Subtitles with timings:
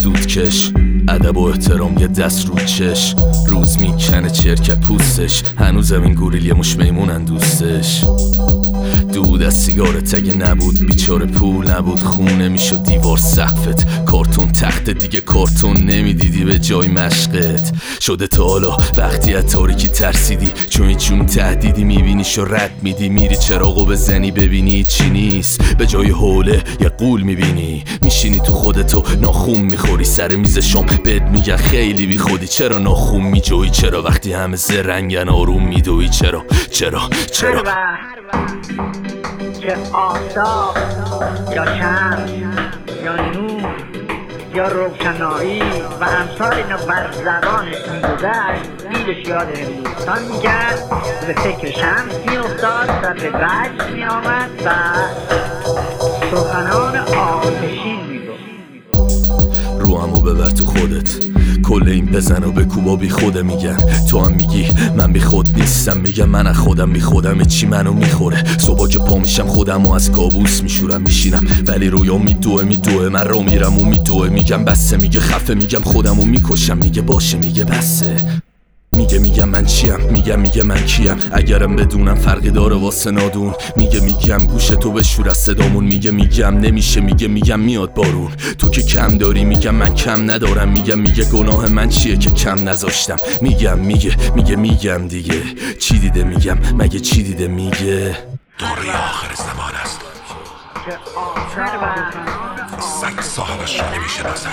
[0.00, 0.72] روکش
[1.08, 3.14] ادب و احترام یه دست رو چش.
[3.48, 8.04] روز می‌کنه چرک پوستش هنوزم این گوریل یه مش میمونن دوستش
[9.12, 14.04] دود از سیگارت اگه نبود بیچاره پول نبود خونه می‌شد دیوار سقفت.
[14.04, 14.51] کارتون
[14.82, 17.72] تخت دیگه کارتون نمی‌دیدی به جای مشقت.
[18.00, 20.52] شده تا حالا وقتی از تاریکی ترسیدی.
[20.70, 23.08] چون چون تهدیدی میبینیش و رد میدی.
[23.08, 25.76] میری چراغو بزنی ببینی چی نیست.
[25.76, 27.84] به جای حوله یه قول می‌بینی.
[28.02, 30.04] میشینی تو خودتو ناخون می‌خوری.
[30.04, 32.46] سر میز شام بد میگن خیلی بی خودی.
[32.46, 37.00] چرا ناخون میجوی چرا وقتی همه زرنگن آروم میدوی چرا؟ چرا؟
[37.32, 37.62] چرا؟
[39.60, 40.76] که آفتاب
[41.54, 42.30] یا شمس
[43.04, 43.62] یا نور
[44.54, 45.60] یا روشنایی
[46.00, 50.90] و امثال اینا بر زبانش میگذشت دیدش یاد هندوستان میگرد
[51.26, 54.70] به فکر شمس میافتاد و به وجد میآمد و
[56.30, 59.80] سخنان آتشین می‌گفت.
[59.80, 61.31] رو همو ببر تو خودت.
[61.72, 63.76] کل این بزن و به کوبا بی خوده میگن.
[64.10, 65.96] تو هم میگی من بی خود نیستم.
[65.96, 67.44] میگم من از خودم بی خودم.
[67.44, 71.46] چی منو می‌خوره؟ صبح که پا میشم خودم و از کابوس میشورم میشینم.
[71.66, 73.08] ولی رویا میدوه میدوه.
[73.08, 74.28] من رو میرم و میدوه.
[74.28, 75.54] میگم بسه میگه خفه.
[75.54, 76.78] میگم خودم می‌کشم.
[76.78, 78.16] میگه باشه میگه بسه.
[79.02, 81.16] میگه میگم من چیم میگم میگه من کیم.
[81.32, 83.54] اگرم بدونم فرقی داره واسه نادون.
[83.76, 85.84] میگه میگم گوش تو بشور از صدامون.
[85.84, 88.32] میگه میگم نمیشه میگه میگم میاد بارون.
[88.58, 90.68] تو که کم داری میگم من کم ندارم.
[90.68, 93.16] میگم میگه گناه من چیه که کم نذاشتم.
[93.40, 95.42] میگم میگه میگه میگم دیگه.
[95.80, 98.16] چی دیده میگم؟ مگه چی دیده میگه؟
[98.58, 100.00] دوره آخر زمان است.
[103.00, 104.48] سگ صاحبش را نمی‌شناسد.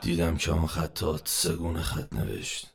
[0.00, 2.73] دیدم که آن خطات سگونه خط نوشت.